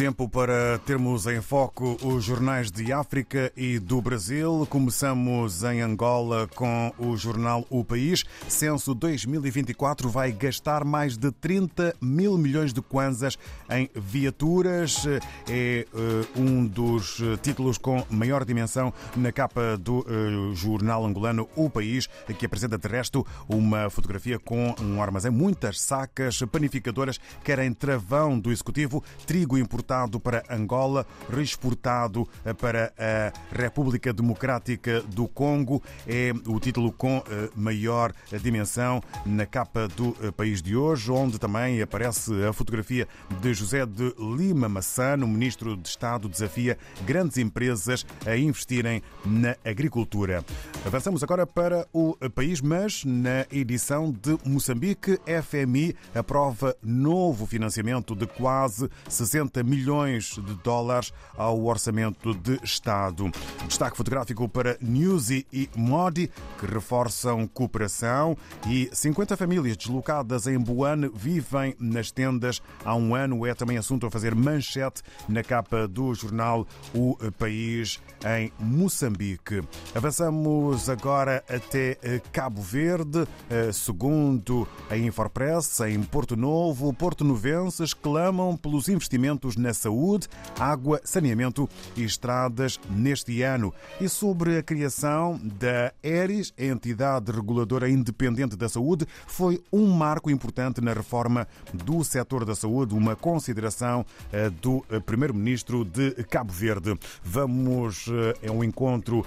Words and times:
Tempo 0.00 0.26
para 0.26 0.78
termos 0.78 1.26
em 1.26 1.42
foco 1.42 1.94
os 2.02 2.24
jornais 2.24 2.70
de 2.70 2.90
África 2.90 3.52
e 3.54 3.78
do 3.78 4.00
Brasil. 4.00 4.66
Começamos 4.70 5.62
em 5.62 5.82
Angola 5.82 6.48
com 6.54 6.90
o 6.98 7.18
jornal 7.18 7.66
O 7.68 7.84
País. 7.84 8.24
Censo 8.48 8.94
2024 8.94 10.08
vai 10.08 10.32
gastar 10.32 10.86
mais 10.86 11.18
de 11.18 11.30
30 11.30 11.94
mil 12.00 12.38
milhões 12.38 12.72
de 12.72 12.80
kwanzas 12.80 13.38
em 13.70 13.90
viaturas. 13.94 15.04
É 15.46 15.86
uh, 15.92 16.40
um 16.40 16.66
dos 16.66 17.20
títulos 17.42 17.76
com 17.76 18.02
maior 18.08 18.42
dimensão 18.46 18.94
na 19.14 19.30
capa 19.30 19.76
do 19.76 19.98
uh, 19.98 20.54
jornal 20.54 21.04
angolano 21.04 21.46
O 21.54 21.68
País, 21.68 22.08
que 22.38 22.46
apresenta 22.46 22.78
de 22.78 22.88
resto 22.88 23.26
uma 23.46 23.90
fotografia 23.90 24.38
com 24.38 24.74
um 24.80 25.02
armazém, 25.02 25.30
muitas 25.30 25.78
sacas 25.78 26.40
panificadoras, 26.50 27.20
querem 27.44 27.70
travão 27.74 28.40
do 28.40 28.50
executivo, 28.50 29.04
trigo 29.26 29.58
importante 29.58 29.89
exportado 29.90 30.20
para 30.20 30.44
Angola, 30.48 31.04
reexportado 31.28 32.28
eh, 32.44 32.52
para 32.54 32.92
a 32.96 33.32
República 33.52 34.12
Democrática 34.12 35.00
do 35.02 35.26
Congo. 35.26 35.82
É 36.06 36.32
o 36.46 36.60
título 36.60 36.92
com 36.92 37.22
eh, 37.28 37.50
maior 37.56 38.12
dimensão 38.40 39.02
na 39.26 39.44
capa 39.46 39.88
do 39.88 40.16
eh, 40.22 40.30
país 40.30 40.62
de 40.62 40.76
hoje, 40.76 41.10
onde 41.10 41.40
também 41.40 41.82
aparece 41.82 42.32
a 42.44 42.52
fotografia 42.52 43.08
de 43.40 43.52
José 43.52 43.84
de 43.84 44.14
Lima 44.16 44.68
Massano, 44.68 45.26
ministro 45.26 45.76
de 45.76 45.88
Estado, 45.88 46.28
desafia 46.28 46.78
grandes 47.04 47.36
empresas 47.38 48.06
a 48.24 48.36
investirem 48.36 49.02
na 49.24 49.56
agricultura. 49.64 50.44
Avançamos 50.86 51.22
agora 51.24 51.46
para 51.46 51.86
o 51.92 52.16
país, 52.32 52.60
mas 52.60 53.04
na 53.04 53.44
edição 53.50 54.12
de 54.12 54.38
Moçambique, 54.44 55.18
FMI 55.42 55.96
aprova 56.14 56.76
novo 56.80 57.44
financiamento 57.44 58.14
de 58.14 58.26
quase 58.26 58.88
60 59.08 59.64
milhões 59.64 59.79
de 59.84 60.54
dólares 60.62 61.12
ao 61.36 61.64
orçamento 61.64 62.34
de 62.34 62.60
Estado. 62.62 63.30
Destaque 63.66 63.96
fotográfico 63.96 64.48
para 64.48 64.76
Newsy 64.80 65.46
e 65.52 65.68
Modi, 65.74 66.30
que 66.58 66.66
reforçam 66.66 67.46
cooperação 67.46 68.36
e 68.66 68.90
50 68.92 69.36
famílias 69.36 69.76
deslocadas 69.76 70.46
em 70.46 70.58
Buane 70.58 71.10
vivem 71.14 71.74
nas 71.78 72.10
tendas 72.10 72.60
há 72.84 72.94
um 72.94 73.14
ano. 73.14 73.46
É 73.46 73.54
também 73.54 73.78
assunto 73.78 74.06
a 74.06 74.10
fazer 74.10 74.34
manchete 74.34 75.02
na 75.28 75.42
capa 75.42 75.88
do 75.88 76.12
jornal 76.14 76.66
O 76.94 77.16
País 77.38 78.00
em 78.38 78.52
Moçambique. 78.58 79.62
Avançamos 79.94 80.88
agora 80.90 81.42
até 81.48 81.98
Cabo 82.32 82.60
Verde, 82.60 83.26
segundo 83.72 84.68
a 84.90 84.96
Infopress, 84.96 85.80
em 85.80 86.02
Porto 86.02 86.36
Novo, 86.36 86.92
porto 86.92 87.24
novenses 87.24 87.94
clamam 87.94 88.56
pelos 88.56 88.88
investimentos 88.88 89.56
na 89.60 89.74
saúde, 89.74 90.28
água, 90.58 91.00
saneamento 91.04 91.68
e 91.96 92.02
estradas 92.02 92.80
neste 92.90 93.42
ano. 93.42 93.72
E 94.00 94.08
sobre 94.08 94.58
a 94.58 94.62
criação 94.62 95.40
da 95.42 95.92
ERIS, 96.02 96.52
a 96.58 96.64
entidade 96.64 97.30
reguladora 97.30 97.88
independente 97.88 98.56
da 98.56 98.68
saúde, 98.68 99.06
foi 99.26 99.62
um 99.72 99.86
marco 99.86 100.30
importante 100.30 100.80
na 100.80 100.92
reforma 100.92 101.46
do 101.72 102.02
setor 102.02 102.44
da 102.44 102.54
saúde, 102.54 102.94
uma 102.94 103.14
consideração 103.14 104.04
eh, 104.32 104.50
do 104.50 104.84
eh, 104.90 105.00
primeiro-ministro 105.00 105.84
de 105.84 106.12
Cabo 106.24 106.52
Verde. 106.52 106.98
Vamos 107.22 108.06
a 108.42 108.46
eh, 108.46 108.50
um 108.50 108.64
encontro 108.64 109.24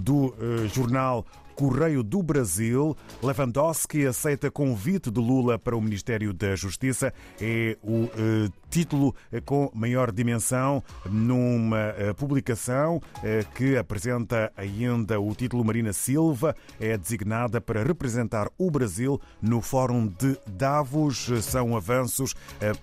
do 0.00 0.34
jornal 0.72 1.24
Correio 1.58 2.04
do 2.04 2.22
Brasil. 2.22 2.96
Lewandowski 3.20 4.06
aceita 4.06 4.48
convite 4.48 5.10
de 5.10 5.18
Lula 5.18 5.58
para 5.58 5.76
o 5.76 5.80
Ministério 5.80 6.32
da 6.32 6.54
Justiça. 6.54 7.12
É 7.40 7.76
o 7.82 8.04
uh, 8.04 8.10
título 8.70 9.12
com 9.44 9.68
maior 9.74 10.12
dimensão 10.12 10.80
numa 11.04 11.88
uh, 11.90 12.14
publicação 12.14 12.98
uh, 12.98 13.54
que 13.56 13.76
apresenta 13.76 14.52
ainda 14.56 15.18
o 15.18 15.34
título 15.34 15.64
Marina 15.64 15.92
Silva. 15.92 16.54
É 16.78 16.96
designada 16.96 17.60
para 17.60 17.82
representar 17.82 18.48
o 18.56 18.70
Brasil 18.70 19.20
no 19.42 19.60
Fórum 19.60 20.06
de 20.06 20.38
Davos. 20.46 21.28
São 21.42 21.76
avanços 21.76 22.36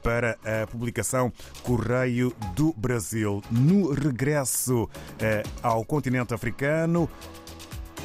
para 0.03 0.37
a 0.43 0.67
publicação 0.67 1.31
Correio 1.63 2.33
do 2.57 2.73
Brasil. 2.73 3.41
No 3.49 3.93
regresso 3.93 4.89
ao 5.63 5.85
continente 5.85 6.33
africano, 6.33 7.09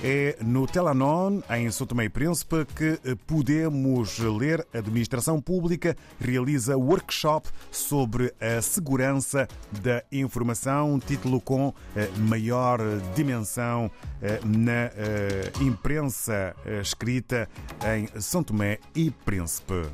é 0.02 0.36
no 0.42 0.66
Telanon, 0.66 1.40
em 1.50 1.70
São 1.70 1.86
Tomé 1.86 2.04
e 2.04 2.08
Príncipe, 2.08 2.66
que 2.74 3.16
podemos 3.26 4.18
ler 4.18 4.66
a 4.72 4.78
Administração 4.78 5.40
Pública 5.40 5.96
realiza 6.18 6.76
workshop 6.76 7.48
sobre 7.70 8.32
a 8.40 8.62
segurança 8.62 9.46
da 9.82 10.02
informação, 10.10 10.98
título 10.98 11.40
com 11.40 11.74
maior 12.16 12.80
dimensão 13.14 13.90
na 14.44 14.90
imprensa 15.62 16.54
escrita 16.80 17.48
em 17.96 18.20
São 18.20 18.42
Tomé 18.42 18.78
e 18.94 19.10
Príncipe. 19.10 19.88